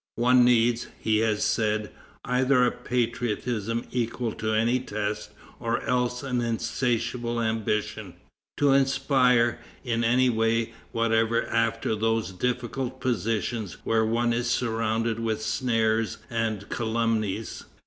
"One 0.15 0.43
needs," 0.43 0.87
he 0.99 1.19
has 1.19 1.43
said, 1.43 1.91
"either 2.25 2.65
a 2.65 2.71
patriotism 2.71 3.85
equal 3.91 4.31
to 4.31 4.51
any 4.51 4.79
test, 4.79 5.29
or 5.59 5.83
else 5.83 6.23
an 6.23 6.41
insatiable 6.41 7.39
ambition, 7.39 8.15
to 8.57 8.71
aspire 8.71 9.59
in 9.83 10.03
any 10.03 10.27
way 10.27 10.73
whatever 10.91 11.45
after 11.45 11.95
those 11.95 12.31
difficult 12.31 12.99
positions 12.99 13.73
where 13.83 14.03
one 14.03 14.33
is 14.33 14.49
surrounded 14.49 15.19
with 15.19 15.43
snares 15.43 16.17
and 16.31 16.67
calumnies. 16.69 17.65